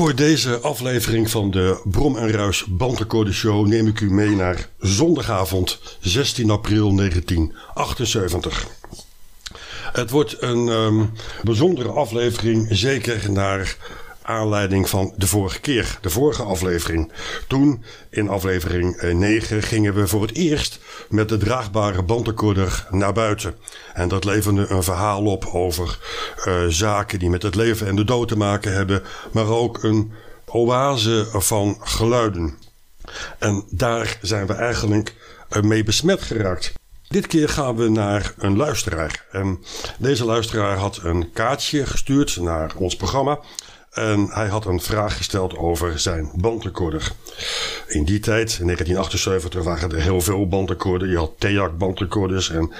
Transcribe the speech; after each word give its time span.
Voor 0.00 0.14
deze 0.14 0.58
aflevering 0.58 1.30
van 1.30 1.50
de 1.50 1.80
Brom 1.84 2.16
en 2.16 2.30
Ruis 2.30 2.64
Bandrecorder 2.68 3.34
Show 3.34 3.66
neem 3.66 3.86
ik 3.86 4.00
u 4.00 4.10
mee 4.10 4.28
naar 4.28 4.68
zondagavond 4.78 5.80
16 6.00 6.50
april 6.50 6.94
1978. 6.96 8.66
Het 9.92 10.10
wordt 10.10 10.42
een 10.42 10.68
um, 10.68 11.12
bijzondere 11.42 11.88
aflevering, 11.88 12.66
zeker 12.70 13.30
naar 13.30 13.76
aanleiding 14.30 14.88
van 14.88 15.12
de 15.16 15.26
vorige 15.26 15.60
keer, 15.60 15.98
de 16.00 16.10
vorige 16.10 16.42
aflevering. 16.42 17.12
Toen, 17.46 17.84
in 18.10 18.28
aflevering 18.28 19.00
9, 19.12 19.62
gingen 19.62 19.94
we 19.94 20.06
voor 20.06 20.22
het 20.22 20.34
eerst 20.34 20.80
met 21.08 21.28
de 21.28 21.36
draagbare 21.36 22.02
bandrecorder 22.02 22.86
naar 22.90 23.12
buiten. 23.12 23.54
En 23.94 24.08
dat 24.08 24.24
leverde 24.24 24.66
een 24.68 24.82
verhaal 24.82 25.24
op 25.24 25.46
over 25.52 25.98
uh, 26.46 26.66
zaken 26.68 27.18
die 27.18 27.30
met 27.30 27.42
het 27.42 27.54
leven 27.54 27.86
en 27.86 27.96
de 27.96 28.04
dood 28.04 28.28
te 28.28 28.36
maken 28.36 28.72
hebben, 28.72 29.02
maar 29.32 29.48
ook 29.48 29.82
een 29.82 30.12
oase 30.44 31.26
van 31.32 31.76
geluiden. 31.80 32.58
En 33.38 33.64
daar 33.70 34.18
zijn 34.22 34.46
we 34.46 34.54
eigenlijk 34.54 35.14
mee 35.60 35.84
besmet 35.84 36.22
geraakt. 36.22 36.72
Dit 37.10 37.26
keer 37.26 37.48
gaan 37.48 37.76
we 37.76 37.88
naar 37.88 38.34
een 38.38 38.56
luisteraar. 38.56 39.26
En 39.30 39.58
deze 39.98 40.24
luisteraar 40.24 40.76
had 40.76 41.00
een 41.02 41.32
kaartje 41.32 41.86
gestuurd 41.86 42.36
naar 42.40 42.72
ons 42.76 42.96
programma. 42.96 43.38
En 43.90 44.28
hij 44.28 44.48
had 44.48 44.64
een 44.64 44.80
vraag 44.80 45.16
gesteld 45.16 45.56
over 45.56 45.98
zijn 45.98 46.30
bandrecorder. 46.34 47.12
In 47.88 48.04
die 48.04 48.18
tijd, 48.18 48.58
in 48.60 48.64
1978, 48.64 49.62
waren 49.62 49.90
er 49.90 50.02
heel 50.02 50.20
veel 50.20 50.48
bandrecorders. 50.48 51.10
Je 51.10 51.16
had 51.16 51.32
Teac 51.38 51.78
bandrecorders 51.78 52.50
en 52.50 52.72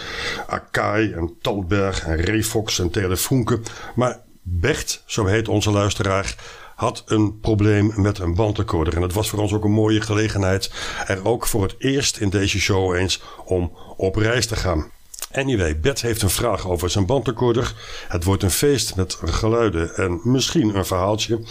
Akai 0.46 1.12
en 1.12 1.36
Tandberg 1.40 2.04
en 2.06 2.16
Refox 2.16 2.78
en 2.78 2.90
Telefunke. 2.90 3.60
Maar 3.94 4.20
Bert, 4.42 5.02
zo 5.06 5.26
heet 5.26 5.48
onze 5.48 5.70
luisteraar, 5.70 6.34
had 6.80 7.02
een 7.06 7.40
probleem 7.40 7.92
met 7.96 8.18
een 8.18 8.34
bandrecorder. 8.34 8.96
En 8.96 9.02
het 9.02 9.12
was 9.12 9.28
voor 9.28 9.38
ons 9.38 9.52
ook 9.52 9.64
een 9.64 9.70
mooie 9.70 10.00
gelegenheid 10.00 10.70
er 11.06 11.26
ook 11.26 11.46
voor 11.46 11.62
het 11.62 11.74
eerst 11.78 12.16
in 12.16 12.28
deze 12.28 12.58
show 12.60 12.94
eens 12.94 13.22
om 13.44 13.72
op 13.96 14.16
reis 14.16 14.46
te 14.46 14.56
gaan. 14.56 14.90
Anyway, 15.32 15.80
Bert 15.80 16.00
heeft 16.00 16.22
een 16.22 16.30
vraag 16.30 16.68
over 16.68 16.90
zijn 16.90 17.06
bandrecorder. 17.06 17.74
Het 18.08 18.24
wordt 18.24 18.42
een 18.42 18.50
feest 18.50 18.96
met 18.96 19.18
geluiden 19.24 19.94
en 19.94 20.20
misschien 20.22 20.76
een 20.76 20.86
verhaaltje. 20.86 21.42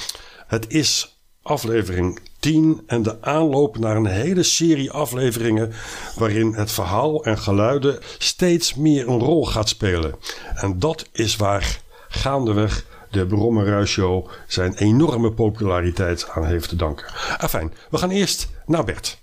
Het 0.47 0.65
is 0.69 1.19
aflevering 1.41 2.19
10 2.39 2.83
en 2.87 3.03
de 3.03 3.21
aanloop 3.21 3.77
naar 3.77 3.95
een 3.95 4.05
hele 4.05 4.43
serie 4.43 4.91
afleveringen 4.91 5.73
waarin 6.15 6.53
het 6.53 6.71
verhaal 6.71 7.23
en 7.23 7.37
geluiden 7.37 7.99
steeds 8.17 8.75
meer 8.75 9.07
een 9.07 9.19
rol 9.19 9.45
gaat 9.45 9.69
spelen. 9.69 10.15
En 10.55 10.79
dat 10.79 11.09
is 11.11 11.35
waar 11.35 11.81
gaandeweg 12.07 12.85
de 13.11 13.83
Show 13.85 14.27
zijn 14.47 14.73
enorme 14.73 15.31
populariteit 15.31 16.29
aan 16.29 16.45
heeft 16.45 16.69
te 16.69 16.75
danken. 16.75 17.05
Afijn, 17.37 17.73
we 17.89 17.97
gaan 17.97 18.09
eerst 18.09 18.49
naar 18.65 18.83
Bert. 18.83 19.21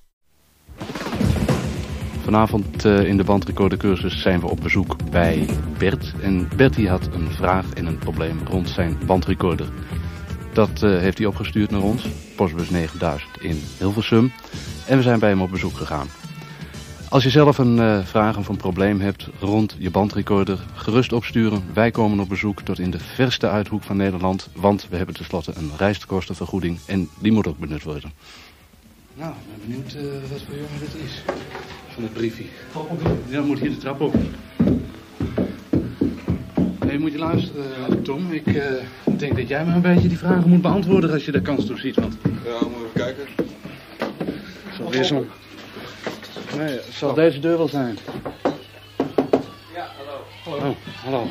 Vanavond 2.23 2.85
uh, 2.85 3.05
in 3.05 3.17
de 3.17 3.25
bandrecordercursus 3.25 4.23
zijn 4.23 4.41
we 4.41 4.47
op 4.47 4.61
bezoek 4.61 5.11
bij 5.11 5.47
Bert. 5.79 6.15
En 6.21 6.49
Bert 6.57 6.87
had 6.87 7.07
een 7.13 7.31
vraag 7.31 7.73
en 7.73 7.87
een 7.87 7.99
probleem 7.99 8.41
rond 8.49 8.69
zijn 8.69 8.99
bandrecorder. 9.07 9.69
Dat 10.53 10.83
uh, 10.83 10.99
heeft 10.99 11.19
hij 11.19 11.27
opgestuurd 11.27 11.71
naar 11.71 11.83
ons, 11.83 12.09
postbus 12.37 12.71
9000 12.71 13.41
in 13.41 13.63
Hilversum. 13.79 14.33
En 14.87 14.97
we 14.97 15.03
zijn 15.03 15.19
bij 15.19 15.29
hem 15.29 15.43
op 15.43 15.51
bezoek 15.51 15.77
gegaan. 15.77 16.07
Als 17.17 17.25
je 17.25 17.31
zelf 17.31 17.59
een 17.59 17.77
uh, 17.77 18.05
vraag 18.05 18.37
of 18.37 18.49
een 18.49 18.57
probleem 18.57 19.01
hebt 19.01 19.29
rond 19.41 19.77
je 19.79 19.91
bandrecorder, 19.91 20.59
gerust 20.75 21.13
opsturen. 21.13 21.65
Wij 21.75 21.91
komen 21.91 22.21
op 22.21 22.29
bezoek 22.29 22.63
tot 22.63 22.79
in 22.79 22.91
de 22.91 22.99
verste 22.99 23.49
uithoek 23.49 23.83
van 23.83 23.97
Nederland, 23.97 24.49
want 24.55 24.87
we 24.91 24.97
hebben 24.97 25.15
tenslotte 25.15 25.53
een 25.55 25.71
reiskostenvergoeding 25.77 26.79
en 26.87 27.09
die 27.19 27.33
moet 27.33 27.47
ook 27.47 27.59
benut 27.59 27.83
worden. 27.83 28.13
Nou, 29.15 29.33
ik 29.33 29.39
ben 29.49 29.69
benieuwd 29.69 29.95
uh, 29.95 30.31
wat 30.31 30.41
voor 30.47 30.55
jongen 30.55 30.81
dit 30.81 30.95
is. 31.05 31.23
Van 31.89 32.03
het 32.03 32.13
briefje. 32.13 32.45
Ja, 33.29 33.41
moet 33.41 33.59
hier 33.59 33.71
de 33.71 33.77
trap 33.77 34.01
op. 34.01 34.15
Nee, 36.87 36.99
moet 36.99 37.13
je 37.13 37.19
luisteren, 37.19 38.03
Tom. 38.03 38.33
Ik 38.33 38.47
uh, 38.47 38.65
denk 39.17 39.37
dat 39.37 39.49
jij 39.49 39.65
me 39.65 39.73
een 39.73 39.81
beetje 39.81 40.09
die 40.09 40.19
vragen 40.19 40.49
moet 40.49 40.63
beantwoorden 40.63 41.11
als 41.11 41.25
je 41.25 41.33
de 41.33 41.43
kans 41.43 41.67
toe 41.67 41.79
ziet. 41.79 41.97
Want... 41.97 42.17
Ja, 42.23 42.59
moet 42.61 42.77
even 42.77 42.91
kijken. 42.95 43.25
Zal 44.77 44.91
weer 44.91 45.05
zo'n... 45.05 45.27
Nee, 46.57 46.81
zal 46.91 47.15
deze 47.15 47.39
deur 47.41 47.57
wel 47.57 47.69
zijn? 47.69 47.99
Ja, 49.75 49.89
hallo. 49.97 50.25
Hallo. 50.45 50.71
Oh, 50.71 50.77
hallo. 51.05 51.27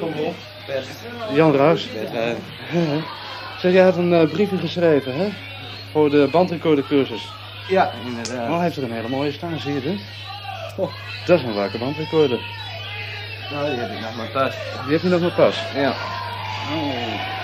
Kom 0.00 0.12
op. 0.24 0.34
Bert. 0.66 0.86
Jan. 1.34 1.52
Bert, 1.52 1.88
hè. 2.10 2.36
Zeg, 3.58 3.72
jij 3.72 3.84
had 3.84 3.96
een 3.96 4.12
uh, 4.12 4.30
briefje 4.30 4.58
geschreven, 4.58 5.14
hè? 5.14 5.28
Voor 5.92 6.10
de 6.10 6.28
bandrecordercursus. 6.30 7.28
Ja, 7.68 7.92
inderdaad. 8.06 8.48
Oh, 8.48 8.54
hij 8.54 8.64
heeft 8.64 8.76
er 8.76 8.82
een 8.82 8.92
hele 8.92 9.08
mooie 9.08 9.32
staan, 9.32 9.60
zie 9.60 9.74
je 9.74 9.80
dit? 9.80 10.00
Oh, 10.76 10.92
dat 11.26 11.38
is 11.38 11.44
een 11.44 11.54
wakker 11.54 11.78
bandrecorder. 11.78 12.40
Nou, 13.52 13.70
die 13.70 13.78
heb 13.78 13.90
ik 13.90 14.00
nog 14.00 14.16
maar 14.16 14.30
pas. 14.30 14.54
Die 14.84 14.92
heb 14.92 15.02
je 15.02 15.08
nog 15.08 15.20
maar 15.20 15.32
pas? 15.32 15.62
Ja. 15.74 15.90
Oh. 16.74 17.39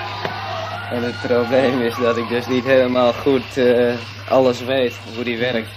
En 0.90 1.02
het 1.02 1.20
probleem 1.26 1.80
is 1.80 1.96
dat 1.96 2.16
ik 2.16 2.28
dus 2.28 2.46
niet 2.46 2.64
helemaal 2.64 3.12
goed 3.12 3.56
uh, 3.56 3.94
alles 4.28 4.60
weet, 4.64 4.94
hoe 5.14 5.24
die 5.24 5.38
werkt. 5.38 5.68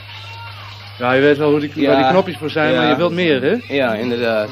Ja, 0.98 1.12
je 1.14 1.22
weet 1.22 1.38
wel 1.38 1.50
hoe 1.52 1.60
die, 1.60 1.72
Ja. 1.82 1.88
waar 1.88 2.02
die 2.02 2.12
knopjes 2.12 2.38
voor 2.38 2.50
zijn, 2.50 2.74
Ja. 2.74 2.80
maar 2.80 2.90
je 2.90 2.96
wilt 2.96 3.12
meer, 3.14 3.42
hè? 3.42 3.56
Ja, 3.76 3.94
inderdaad. 3.94 4.50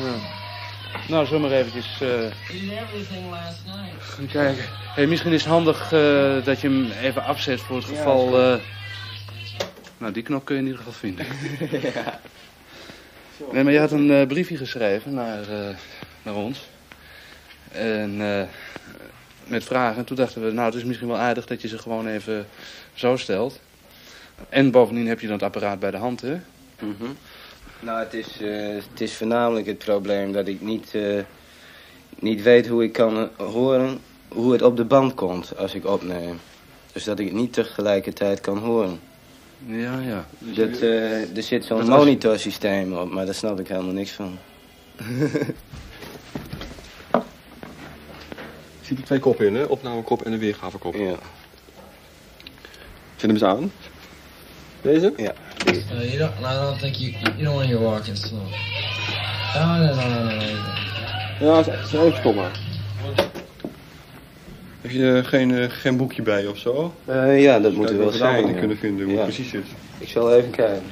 Nou, 1.07 1.25
zullen 1.25 1.41
we 1.41 1.47
maar 1.47 1.57
eventjes 1.57 2.00
uh, 2.01 2.09
everything 2.09 3.29
last 3.31 3.59
night. 3.66 4.03
gaan 4.03 4.28
kijken. 4.28 4.63
Hey, 4.96 5.06
misschien 5.06 5.31
is 5.31 5.41
het 5.44 5.51
handig 5.51 5.91
uh, 5.94 6.34
dat 6.44 6.62
je 6.62 6.67
hem 6.67 6.91
even 7.01 7.23
afzet 7.23 7.62
voor 7.62 7.75
het 7.78 7.88
Ja, 7.90 7.96
geval... 7.96 8.40
Uh... 8.51 8.56
Nou, 9.97 10.13
die 10.13 10.23
knop 10.23 10.46
kun 10.46 10.56
je 10.56 10.62
in 10.62 10.67
ieder 10.67 10.84
geval 10.84 11.00
vinden. 11.00 11.25
ja. 11.94 12.19
Nee, 13.51 13.63
maar 13.63 13.73
je 13.73 13.79
had 13.79 13.91
een 13.91 14.28
briefje 14.28 14.57
geschreven 14.57 15.13
naar, 15.13 15.40
naar 16.23 16.34
ons. 16.34 16.67
En 17.72 18.22
met 19.50 19.63
vragen. 19.63 19.97
En 19.97 20.06
toen 20.06 20.16
dachten 20.16 20.46
we, 20.46 20.52
nou, 20.52 20.66
het 20.66 20.75
is 20.75 20.84
misschien 20.84 21.08
wel 21.08 21.18
aardig 21.18 21.46
dat 21.46 21.62
je 21.62 21.68
ze 21.68 21.78
gewoon 21.78 22.08
even 22.08 22.47
zo 22.94 23.18
stelt. 23.18 23.59
En 24.50 24.72
bovendien 24.72 25.08
heb 25.08 25.19
je 25.19 25.28
dan 25.28 25.35
het 25.35 25.46
apparaat 25.46 25.80
bij 25.80 25.91
de 25.91 25.97
hand, 25.97 26.22
hè? 26.22 26.38
Mhm. 26.80 27.12
Nou, 27.80 28.00
het 28.00 28.13
is, 28.13 28.41
eh, 28.41 28.75
het 28.91 29.02
is 29.02 29.13
voornamelijk 29.13 29.66
het 29.66 29.78
probleem 29.78 30.31
dat 30.31 30.47
ik 30.47 30.62
niet, 30.62 30.90
eh, 30.94 31.19
niet 32.19 32.41
weet 32.41 32.67
hoe 32.67 32.84
ik 32.84 32.91
kan 32.91 33.17
eh, 33.17 33.46
horen 33.46 33.99
hoe 34.28 34.52
het 34.52 34.61
op 34.61 34.78
de 34.78 34.85
band 34.85 35.14
komt 35.14 35.58
als 35.58 35.73
ik 35.73 35.85
opneem. 35.85 36.40
Dus 36.91 37.03
dat 37.03 37.20
ik 37.20 37.26
het 37.26 37.35
niet 37.35 37.53
tegelijkertijd 37.53 38.41
kan 38.41 38.58
horen. 38.58 38.99
Ja, 39.66 39.99
ja. 39.99 40.26
Dat, 40.40 40.82
er 40.82 41.44
zit 41.44 41.66
zo'n 41.66 41.88
monitorsysteem 41.88 42.94
op, 42.94 43.11
maar 43.11 43.26
daar 43.26 43.34
snap 43.34 43.59
ik 43.59 43.67
helemaal 43.67 43.94
niks 43.94 44.11
van. 44.11 44.38
Je 48.87 48.93
ziet 48.93 49.01
er 49.01 49.05
twee 49.05 49.19
koppen 49.19 49.45
in, 49.47 49.55
hè? 49.55 49.63
Opnamekop 49.63 50.22
en 50.22 50.31
een 50.31 50.39
weergavekop. 50.39 50.95
Ja, 50.95 51.16
Zet 53.16 53.22
hem 53.22 53.29
eens 53.29 53.43
aan. 53.43 53.72
Deze? 54.81 55.13
ja. 55.17 55.34
Uh, 55.66 56.13
you 56.13 56.17
don't. 56.17 56.31
I 56.39 56.59
don't 56.59 56.79
think 56.79 56.95
you. 56.95 57.11
You 57.37 57.43
don't 57.43 57.81
want 57.84 58.09
slow. 58.13 58.39
No, 59.55 59.66
no, 59.66 59.95
no, 59.95 60.07
no, 60.09 60.23
no. 60.23 60.35
no. 61.39 61.53
Ja, 61.53 61.59
is 61.59 61.67
is 61.67 61.93
even 61.93 62.35
maar. 62.35 62.59
Heb 64.81 64.91
je 64.91 65.17
eh, 65.17 65.25
geen, 65.25 65.57
eh, 65.57 65.69
geen 65.69 65.97
boekje 65.97 66.22
bij 66.22 66.47
of 66.47 66.57
zo? 66.57 66.93
Eh, 67.05 67.41
ja, 67.41 67.59
dat 67.59 67.73
moet 67.73 67.89
er 67.89 67.97
wel 67.97 68.11
zijn. 68.11 68.41
wat 68.43 68.51
ja. 68.53 68.59
kunnen 68.59 68.78
vinden, 68.78 69.05
hoe 69.05 69.13
Ja. 69.13 69.19
het 69.19 69.34
precies 69.34 69.49
zit. 69.49 69.66
Ik 69.97 70.07
zal 70.07 70.34
even 70.34 70.51
kijken. 70.51 70.84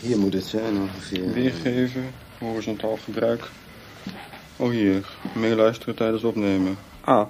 Hier 0.00 0.18
moet 0.18 0.32
het 0.32 0.44
zijn 0.44 0.76
ongeveer. 0.76 1.32
Weergeven, 1.32 2.04
horizontaal 2.38 2.98
gebruik. 3.04 3.48
Oh 4.56 4.70
hier, 4.70 5.08
meeluisteren 5.34 5.94
tijdens 5.94 6.22
opnemen. 6.22 6.78
Ah, 7.00 7.16
dat 7.16 7.28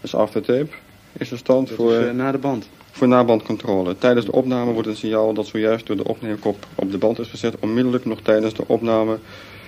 is 0.00 0.14
aftertape. 0.14 0.68
Is 1.12 1.28
de 1.28 1.36
stand 1.36 1.68
Dat 1.68 1.76
voor, 1.76 1.92
is 1.92 2.06
uh, 2.06 2.12
naar 2.12 2.32
de 2.32 2.38
band. 2.38 2.68
voor 2.90 3.08
nabandcontrole. 3.08 3.98
Tijdens 3.98 4.26
de 4.26 4.32
opname 4.32 4.72
wordt 4.72 4.88
een 4.88 4.96
signaal 4.96 5.34
dat 5.34 5.46
zojuist 5.46 5.86
door 5.86 5.96
de 5.96 6.08
opneemkop 6.08 6.66
op 6.74 6.90
de 6.90 6.98
band 6.98 7.18
is 7.18 7.28
gezet 7.28 7.54
onmiddellijk 7.60 8.04
nog 8.04 8.20
tijdens 8.20 8.54
de 8.54 8.64
opname 8.66 9.18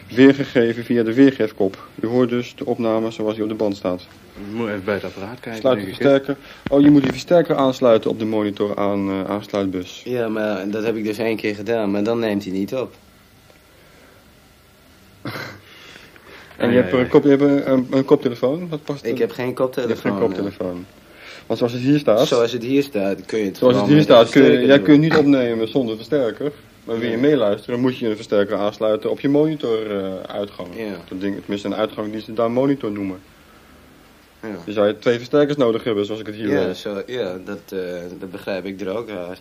weergegeven 0.09 0.85
via 0.85 1.03
de 1.03 1.15
weergeefkop. 1.15 1.89
U 2.01 2.07
hoort 2.07 2.29
dus 2.29 2.55
de 2.57 2.67
opname 2.67 3.11
zoals 3.11 3.35
die 3.35 3.43
op 3.43 3.49
de 3.49 3.55
band 3.55 3.77
staat. 3.77 4.07
Je 4.35 4.55
moet 4.57 4.69
even 4.69 4.85
bij 4.85 4.95
het 4.95 5.05
apparaat 5.05 5.41
kijken, 5.41 5.61
Sluit 5.61 5.77
de 5.77 5.83
ik, 5.83 5.89
versterker. 5.89 6.37
Oh, 6.71 6.81
je 6.81 6.91
moet 6.91 7.03
die 7.03 7.11
versterker 7.11 7.57
aansluiten 7.57 8.11
op 8.11 8.19
de 8.19 8.25
monitor 8.25 8.77
aan 8.77 9.09
eh, 9.11 9.25
aansluitbus. 9.25 10.03
Ja, 10.05 10.29
maar 10.29 10.71
dat 10.71 10.85
heb 10.85 10.97
ik 10.97 11.05
dus 11.05 11.19
één 11.19 11.37
keer 11.37 11.55
gedaan, 11.55 11.91
maar 11.91 12.05
dan 12.05 12.19
neemt 12.19 12.45
hij 12.45 12.53
niet 12.53 12.75
op. 12.75 12.95
En 16.57 16.71
je 16.71 16.77
hebt 16.77 16.93
een, 16.93 17.09
kop, 17.09 17.23
je 17.23 17.29
hebt 17.29 17.43
een, 17.43 17.71
een, 17.73 17.87
een 17.91 18.05
koptelefoon? 18.05 18.69
Wat 18.69 18.85
past 18.85 19.05
Ik 19.05 19.19
heb 19.19 19.31
geen 19.31 19.45
Je 19.45 19.51
hebt 19.51 19.61
koptelefoon. 19.61 20.13
geen 20.13 20.21
koptelefoon. 20.21 20.85
Want 21.47 21.59
zoals 21.59 21.73
het 21.75 21.83
hier 21.83 21.99
staat, 21.99 22.27
Zoals 22.27 22.53
het 22.53 22.63
hier 22.63 22.83
staat, 22.83 23.25
kun 23.27 23.39
je 23.39 23.45
het 23.45 23.57
zoals 23.57 23.77
het 23.77 23.87
hier 23.87 24.03
staat 24.03 24.31
kun 24.31 24.43
je, 24.43 24.67
jij 24.67 24.81
kunt 24.81 25.01
niet 25.01 25.17
opnemen 25.17 25.69
zonder 25.69 25.97
versterker. 25.97 26.53
Maar 26.85 26.99
wil 26.99 27.11
je 27.11 27.17
meeluisteren, 27.17 27.81
moet 27.81 27.99
je 27.99 28.09
een 28.09 28.17
versterker 28.17 28.57
aansluiten 28.57 29.11
op 29.11 29.21
je 29.21 29.29
monitoruitgang. 29.29 30.69
Ja. 30.77 30.97
Dat 31.09 31.21
ding, 31.21 31.39
tenminste 31.39 31.69
een 31.69 31.75
uitgang 31.75 32.13
die 32.13 32.21
ze 32.21 32.33
daar 32.33 32.51
monitor 32.51 32.93
noemen. 32.93 33.21
Ja. 34.43 34.57
Dus 34.65 34.75
zou 34.75 34.87
je 34.87 34.99
twee 34.99 35.17
versterkers 35.17 35.57
nodig 35.57 35.85
hebben, 35.85 36.07
zoals 36.07 36.21
ik 36.21 36.27
het 36.27 36.35
hier 36.35 36.49
Ja, 36.49 36.65
lees. 36.67 36.81
zo, 36.81 37.03
ja 37.07 37.39
dat, 37.45 37.61
eh, 37.69 37.79
dat 38.19 38.31
begrijp 38.31 38.65
ik 38.65 38.81
er 38.81 38.97
ook 38.97 39.09
uit. 39.09 39.41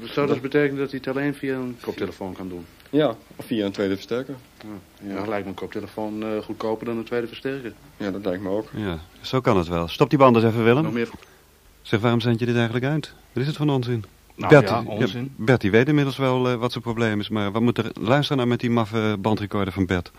Dat 0.00 0.10
zou 0.10 0.26
dus 0.26 0.40
betekenen 0.40 0.78
dat 0.78 0.90
hij 0.90 1.00
het 1.04 1.16
alleen 1.16 1.34
via 1.34 1.54
een 1.54 1.76
koptelefoon 1.80 2.32
kan 2.32 2.48
doen. 2.48 2.66
Ja, 2.90 3.16
of 3.36 3.44
via 3.44 3.64
een 3.64 3.72
tweede 3.72 3.94
versterker. 3.94 4.34
Ja, 4.60 5.14
ja 5.14 5.26
lijkt 5.26 5.44
me 5.44 5.50
een 5.50 5.54
koptelefoon 5.54 6.22
eh, 6.22 6.28
goedkoper 6.42 6.86
dan 6.86 6.96
een 6.96 7.04
tweede 7.04 7.26
versterker. 7.26 7.72
Ja, 7.96 8.10
dat 8.10 8.24
lijkt 8.24 8.42
me 8.42 8.48
ook. 8.48 8.68
Ja, 8.74 8.98
zo 9.20 9.40
kan 9.40 9.56
het 9.56 9.68
wel. 9.68 9.88
Stop 9.88 10.10
die 10.10 10.18
band 10.18 10.36
eens 10.36 10.44
even, 10.44 10.64
Willem. 10.64 10.82
Nog 10.82 10.92
meer... 10.92 11.08
Zeg, 11.82 12.00
waarom 12.00 12.20
zend 12.20 12.38
je 12.40 12.46
dit 12.46 12.54
eigenlijk 12.54 12.84
uit? 12.84 13.12
Wat 13.32 13.42
is 13.42 13.48
het 13.48 13.56
van 13.56 13.70
onzin? 13.70 14.04
Nou 14.38 14.50
Bert, 14.52 14.68
ja, 14.68 14.82
onzin. 14.86 15.34
Bert, 15.36 15.60
die 15.60 15.70
weet 15.70 15.88
inmiddels 15.88 16.16
wel 16.16 16.48
eh, 16.48 16.54
wat 16.54 16.72
zijn 16.72 16.84
probleem 16.84 17.20
is, 17.20 17.28
maar 17.28 17.52
wat 17.52 17.62
moet 17.62 17.78
er... 17.78 17.90
Luister 18.00 18.36
nou 18.36 18.48
met 18.48 18.60
die 18.60 18.70
maffe 18.70 19.16
bandrecorder 19.20 19.72
van 19.72 19.86
Bert. 19.86 20.10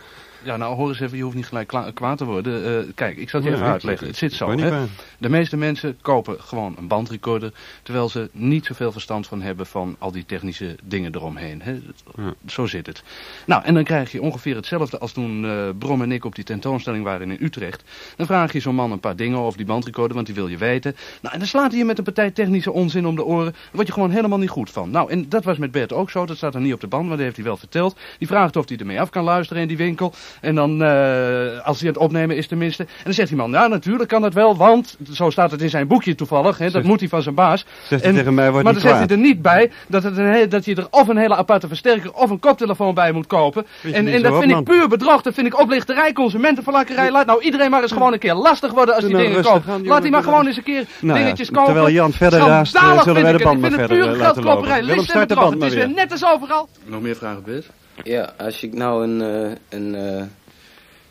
Ja, 0.44 0.58
nou 0.58 0.76
hoor 0.76 0.88
eens 0.88 1.00
even, 1.00 1.18
je 1.18 1.24
hoeft 1.24 1.36
niet 1.36 1.46
gelijk 1.46 1.68
kwaad 1.94 2.18
te 2.18 2.26
worden. 2.26 2.66
Eh, 2.66 2.92
kijk, 2.96 3.18
ik 3.18 3.30
zal 3.30 3.40
het 3.40 3.50
je 3.50 3.56
Ja, 3.56 3.62
even 3.62 3.74
uitleggen. 3.74 4.08
Het 4.08 4.18
zit 4.18 4.34
zo, 4.34 4.52
hè. 4.52 4.86
De 5.18 5.30
meeste 5.30 5.58
mensen 5.58 5.98
kopen 6.02 6.42
gewoon 6.42 6.76
een 6.78 6.88
bandrecorder, 6.88 7.52
terwijl 7.84 8.10
ze 8.10 8.30
niet 8.32 8.66
zoveel 8.66 8.92
verstand 8.92 9.28
van 9.28 9.42
hebben 9.42 9.66
van 9.66 9.96
al 10.00 10.12
die 10.12 10.26
technische 10.26 10.76
dingen 10.84 11.16
eromheen. 11.16 11.62
Hè. 11.62 11.72
Ja. 12.16 12.34
Zo 12.46 12.66
zit 12.66 12.86
het. 12.86 13.04
Nou, 13.46 13.64
en 13.64 13.74
dan 13.74 13.84
krijg 13.84 14.12
je 14.12 14.22
ongeveer 14.22 14.56
hetzelfde 14.56 15.00
als 15.00 15.12
toen 15.12 15.46
eh, 15.46 15.70
Brom 15.78 16.02
en 16.02 16.12
ik 16.12 16.26
op 16.26 16.36
die 16.36 16.44
tentoonstelling 16.44 17.04
waren 17.04 17.32
in 17.32 17.46
Utrecht. 17.46 17.84
Dan 18.16 18.26
vraag 18.26 18.54
je 18.54 18.60
zo'n 18.60 18.76
man 18.76 18.92
een 18.92 19.00
paar 19.00 19.16
dingen 19.16 19.40
over 19.40 19.58
die 19.58 19.66
bandrecorder, 19.68 20.16
want 20.16 20.26
die 20.26 20.36
wil 20.36 20.48
je 20.48 20.58
weten. 20.58 20.96
Nou, 21.22 21.34
en 21.34 21.40
dan 21.40 21.48
slaat 21.48 21.70
hij 21.70 21.80
je 21.80 21.86
met 21.86 21.98
een 21.98 22.04
partij 22.04 22.32
technische 22.32 22.72
onzin 22.72 23.08
om 23.08 23.16
de 23.16 23.26
oren. 23.26 23.52
Daar 23.52 23.64
word 23.72 23.88
je 23.88 23.94
gewoon 23.94 24.12
helemaal 24.12 24.40
niet 24.40 24.50
goed 24.50 24.70
van. 24.70 24.90
Nou, 24.90 25.12
en 25.12 25.30
dat 25.30 25.44
was 25.44 25.58
met 25.58 25.72
Bert 25.72 25.94
ook 25.94 26.10
zo. 26.10 26.26
Dat 26.26 26.38
staat 26.38 26.56
er 26.56 26.62
niet 26.62 26.74
op 26.74 26.82
de 26.82 26.88
band, 26.88 27.08
maar 27.08 27.16
dat 27.16 27.26
heeft 27.26 27.36
hij 27.36 27.46
wel 27.46 27.58
verteld. 27.58 27.98
Die 28.18 28.28
vraagt 28.28 28.56
of 28.56 28.68
hij 28.70 28.78
ermee 28.78 29.02
af 29.02 29.10
kan 29.10 29.24
luisteren 29.24 29.62
in 29.62 29.68
die 29.68 29.78
winkel. 29.78 30.14
En 30.42 30.56
dan, 30.56 30.84
eh, 30.84 31.66
als 31.66 31.80
hij 31.80 31.88
aan 31.88 31.94
het 31.94 31.98
opnemen 32.04 32.36
is 32.36 32.48
tenminste. 32.48 32.84
En 32.84 32.90
dan 33.04 33.14
zegt 33.14 33.28
die 33.28 33.38
man, 33.38 33.52
ja 33.52 33.68
natuurlijk 33.68 34.10
kan 34.10 34.22
dat 34.22 34.34
wel, 34.34 34.58
want, 34.58 34.98
zo 35.12 35.30
staat 35.30 35.52
het 35.52 35.62
in 35.62 35.70
zijn 35.70 35.88
boekje 35.88 36.16
toevallig, 36.16 36.58
hè, 36.58 36.64
dat 36.64 36.74
Zegt- 36.74 36.86
moet 36.86 37.00
hij 37.00 37.10
van 37.10 37.22
zijn 37.22 37.36
baas. 37.36 37.66
Zegt 37.88 38.04
hij 38.04 38.14
tegen 38.14 38.34
mij, 38.34 38.50
wordt 38.50 38.64
maar 38.64 38.74
dan 38.74 38.82
zegt 38.82 38.98
hij 38.98 39.08
er 39.08 39.18
niet 39.18 39.42
bij 39.42 39.72
dat, 39.88 40.04
het 40.04 40.18
een 40.18 40.50
dat 40.50 40.66
je 40.66 40.76
er 40.76 40.88
of 40.90 41.08
een 41.08 41.18
hele 41.18 41.36
aparte 41.36 41.68
versterker 41.68 42.14
of 42.14 42.30
een 42.30 42.40
koptelefoon 42.40 42.94
bij 42.94 43.12
moet 43.12 43.28
kopen. 43.28 43.66
En, 43.84 44.08
en 44.08 44.22
dat 44.22 44.32
op, 44.32 44.38
vind 44.40 44.52
man. 44.52 44.60
ik 44.60 44.66
puur 44.66 44.88
bedrog, 44.88 45.22
dat 45.22 45.34
vind 45.34 45.48
ik 45.48 45.60
oplichterij, 45.60 46.14
consumentenverlakkerij. 46.14 47.12
Laat 47.12 47.26
nou 47.26 47.42
iedereen 47.44 47.70
maar 47.70 47.82
eens 47.82 47.92
gewoon 47.92 48.14
een 48.14 48.20
keer 48.20 48.34
lastig 48.34 48.72
worden 48.72 48.96
als 48.96 49.04
Doe 49.04 49.14
die 49.14 49.20
nou 49.24 49.30
dingen 49.36 49.52
koopt. 49.52 49.68
aan, 49.68 49.86
Laat 49.86 50.02
die 50.02 50.12
maar 50.12 50.24
gewoon 50.24 50.48
eens 50.48 50.58
een 50.58 50.64
keer 50.64 50.86
Nou 51.00 51.18
ja, 51.18 51.24
dingetjes 51.24 51.48
kopen. 51.52 51.66
terwijl 51.66 51.90
Jan 51.90 52.12
verder 52.12 52.40
raast, 52.40 52.76
eh, 52.76 53.02
zullen 53.04 53.22
wij 53.24 53.32
de 53.32 53.44
band 53.44 53.62
het. 53.62 53.70
maar 53.78 53.80
verder 53.88 54.18
laten 54.18 54.44
lopen. 54.44 54.68
Willem, 54.74 54.98
en 54.98 55.04
start 55.04 55.30
de 55.30 55.36
Het 55.40 55.64
is 55.64 55.74
weer. 55.74 55.90
net 55.90 56.12
als 56.12 56.26
overal. 56.26 56.70
Nog 56.86 57.02
meer 57.02 57.16
vragen, 57.16 57.44
Bert? 57.44 57.66
Ja, 58.04 58.34
als 58.38 58.64
ik 58.64 58.74
nou 58.74 59.04
een, 59.08 59.22
eh 59.22 59.56
een 59.70 59.96
eh, 59.96 60.24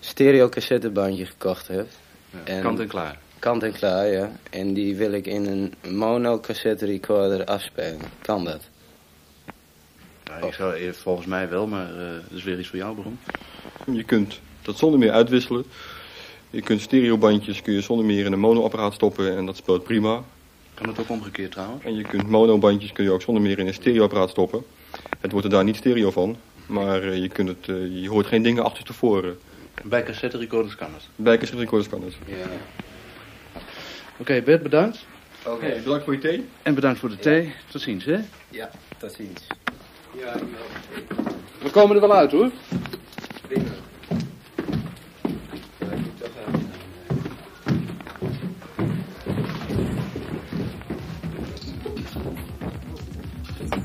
stereo 0.01 0.49
cassettebandje 0.49 1.27
gekocht 1.27 1.69
heb. 1.69 1.87
En- 2.45 2.63
Kant 2.63 2.81
en 2.81 2.89
klaar. 2.89 3.19
Kant 3.39 3.63
en 3.63 3.73
klaar, 3.73 4.07
ja. 4.07 4.31
En 4.51 4.75
die 4.75 4.97
wil 4.97 5.13
ik 5.13 5.27
in 5.27 5.47
een 5.47 5.95
mono 5.95 6.41
cassette 6.41 6.87
recorder 6.87 7.45
afspelen. 7.45 8.01
Kan 8.23 8.45
dat? 8.45 8.61
Ja, 10.25 10.37
ik 10.47 10.53
zou, 10.55 10.93
volgens 10.93 11.27
mij 11.27 11.49
wel, 11.49 11.67
maar 11.67 11.91
eh, 11.91 12.13
dat 12.29 12.39
is 12.39 12.45
weer 12.45 12.59
iets 12.59 12.69
voor 12.69 12.79
jou, 12.79 12.95
Brom. 12.95 13.19
Je 13.97 14.05
kunt 14.05 14.41
dat 14.63 14.79
zonder 14.79 14.99
meer 14.99 15.13
uitwisselen. 15.13 15.65
Je 16.51 16.63
kunt 16.63 16.81
stereobandjes 16.81 17.63
kun 17.63 17.73
je 17.73 17.81
zonder 17.81 18.07
meer 18.07 18.25
in 18.25 18.33
een 18.33 18.39
monoapparaat 18.41 18.95
stoppen 18.95 19.37
en 19.37 19.47
dat 19.47 19.57
speelt 19.57 19.85
prima. 19.85 20.23
Kan 20.75 20.89
het 20.89 20.99
ook 20.99 21.09
omgekeerd 21.09 21.51
trouwens? 21.53 21.85
En 21.85 21.95
je 21.95 22.03
kunt 22.03 22.29
monobandjes 22.29 22.93
kun 22.93 23.05
je 23.05 23.11
ook 23.11 23.23
zonder 23.23 23.43
meer 23.43 23.59
in 23.59 23.67
een 23.67 23.75
stereoapparaat 23.75 24.31
stoppen. 24.31 24.65
Het 25.21 25.31
wordt 25.33 25.47
er 25.47 25.53
daar 25.53 25.65
niet 25.65 25.77
stereo 25.77 26.11
van, 26.11 26.37
maar 26.69 27.03
eh, 27.03 27.17
je, 27.23 27.29
kunt 27.29 27.49
het, 27.49 27.69
eh, 27.69 28.03
je 28.03 28.09
hoort 28.09 28.27
geen 28.27 28.43
dingen 28.43 28.65
achter 28.65 28.85
tevoren. 28.85 29.39
Bij 29.85 30.03
cassette 30.03 30.39
recorders 30.39 30.75
kan 30.77 30.93
het. 30.93 31.09
Bij 31.17 31.37
recorders 31.37 31.89
kan 31.89 32.03
het. 32.03 32.15
Ja. 32.27 32.47
Oké, 34.17 34.43
Bert, 34.43 34.63
bedankt. 34.63 35.07
Oké. 35.45 35.81
bedankt 35.85 36.05
voor 36.05 36.13
je 36.13 36.19
thee. 36.19 36.45
En 36.63 36.75
bedankt 36.75 37.01
voor 37.01 37.09
de 37.09 37.17
thee. 37.19 37.55
Tot 37.71 37.81
ziens, 37.81 38.05
hè? 38.05 38.19
Ja, 38.49 38.71
tot 38.99 39.13
ziens. 39.13 39.47
Ja, 40.19 40.35
We 41.63 41.71
komen 41.71 41.95
er 41.97 42.01
wel 42.01 42.13
uit, 42.15 42.33
hoor. 42.33 42.51
prima. 43.49 43.71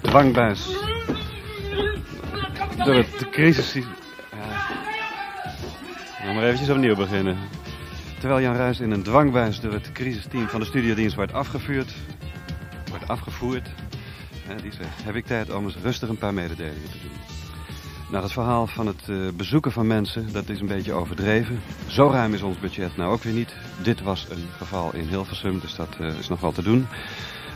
Dwangbuis. 0.01 0.92
Het 2.83 3.19
de 3.19 3.29
crisis... 3.29 3.73
Ja. 3.73 3.81
Nou, 6.23 6.35
maar 6.35 6.43
eventjes 6.43 6.69
opnieuw 6.69 6.95
beginnen. 6.95 7.37
Terwijl 8.19 8.41
Jan 8.41 8.55
Ruijs 8.55 8.79
in 8.79 8.91
een 8.91 9.03
dwangbuis 9.03 9.59
door 9.59 9.73
het 9.73 9.91
crisisteam 9.91 10.47
van 10.47 10.59
de 10.59 10.65
studiodienst 10.65 11.15
wordt 11.15 11.33
afgevuurd... 11.33 11.93
Wordt 12.89 13.07
afgevoerd... 13.07 13.69
Die 14.61 14.71
zegt, 14.71 15.03
heb 15.03 15.15
ik 15.15 15.25
tijd 15.25 15.53
om 15.53 15.63
eens 15.63 15.77
rustig 15.83 16.09
een 16.09 16.17
paar 16.17 16.33
mededelingen 16.33 16.89
te 16.91 16.97
doen. 17.01 17.11
Nou, 18.09 18.23
het 18.23 18.33
verhaal 18.33 18.67
van 18.67 18.87
het 18.87 19.09
eh, 19.09 19.15
bezoeken 19.35 19.71
van 19.71 19.87
mensen, 19.87 20.31
dat 20.31 20.49
is 20.49 20.59
een 20.59 20.67
beetje 20.67 20.93
overdreven. 20.93 21.61
Zo 21.87 22.09
ruim 22.09 22.33
is 22.33 22.41
ons 22.41 22.59
budget 22.59 22.97
nou 22.97 23.11
ook 23.11 23.23
weer 23.23 23.33
niet. 23.33 23.55
Dit 23.81 24.01
was 24.01 24.27
een 24.29 24.47
geval 24.57 24.93
in 24.93 25.07
Hilversum, 25.07 25.59
dus 25.59 25.75
dat 25.75 25.97
eh, 25.99 26.17
is 26.19 26.27
nog 26.27 26.39
wel 26.39 26.51
te 26.51 26.63
doen. 26.63 26.87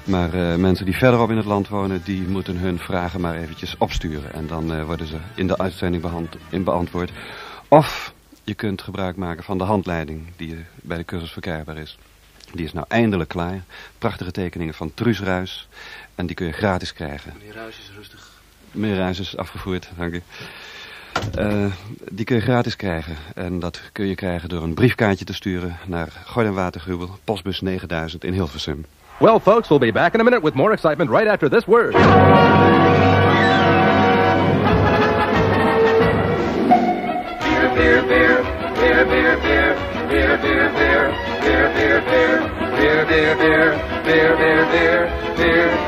Maar 0.07 0.33
eh, 0.33 0.55
mensen 0.55 0.85
die 0.85 0.97
verderop 0.97 1.29
in 1.29 1.37
het 1.37 1.45
land 1.45 1.67
wonen, 1.67 2.01
die 2.03 2.27
moeten 2.27 2.57
hun 2.57 2.79
vragen 2.79 3.21
maar 3.21 3.35
eventjes 3.35 3.75
opsturen. 3.77 4.33
En 4.33 4.47
dan 4.47 4.73
eh, 4.73 4.83
worden 4.83 5.07
ze 5.07 5.17
in 5.35 5.47
de 5.47 5.57
uitzending 5.57 6.03
in 6.49 6.63
beantwoord. 6.63 7.11
Of 7.67 8.13
je 8.43 8.53
kunt 8.53 8.81
gebruik 8.81 9.15
maken 9.15 9.43
van 9.43 9.57
de 9.57 9.63
handleiding 9.63 10.21
die 10.35 10.65
bij 10.75 10.97
de 10.97 11.05
cursus 11.05 11.31
verkrijgbaar 11.31 11.77
is. 11.77 11.97
Die 12.53 12.65
is 12.65 12.73
nou 12.73 12.85
eindelijk 12.89 13.29
klaar. 13.29 13.63
Prachtige 13.97 14.31
tekeningen 14.31 14.73
van 14.73 14.93
Truus 14.93 15.19
Ruis. 15.19 15.67
En 16.15 16.25
die 16.25 16.35
kun 16.35 16.45
je 16.47 16.53
gratis 16.53 16.93
krijgen. 16.93 17.33
Meneer 17.37 17.53
Ruijs 17.53 17.79
is 17.79 17.91
rustig. 17.95 18.31
Meneer 18.71 18.97
Ruijs 18.97 19.19
is 19.19 19.37
afgevoerd, 19.37 19.89
dank 19.97 20.13
u. 20.13 20.21
Eh, 21.35 21.65
die 22.11 22.25
kun 22.25 22.35
je 22.35 22.41
gratis 22.41 22.75
krijgen. 22.75 23.15
En 23.35 23.59
dat 23.59 23.81
kun 23.91 24.05
je 24.05 24.15
krijgen 24.15 24.49
door 24.49 24.63
een 24.63 24.73
briefkaartje 24.73 25.25
te 25.25 25.33
sturen 25.33 25.77
naar 25.85 26.23
Gordon 26.25 26.53
Watergrubbel, 26.53 27.17
postbus 27.23 27.61
9000 27.61 28.23
in 28.23 28.33
Hilversum. 28.33 28.85
Well, 29.19 29.39
folks, 29.39 29.69
we'll 29.69 29.79
be 29.79 29.89
back 29.89 30.13
in 30.13 30.21
a 30.21 30.23
minute 30.23 30.43
with 30.43 30.53
more 30.53 30.73
excitement 30.73 31.09
right 31.09 31.27
after 31.27 31.49
this 31.49 31.67
word. 31.67 31.95
beer, 37.73 38.03
beer, 38.03 38.43
beer, 38.75 39.05
beer, 39.05 39.37
beer, 39.37 39.37
beer, 39.37 40.37
beer, 40.37 40.71
beer, 44.05 44.37
beer, 44.37 44.67
beer, 45.35 45.86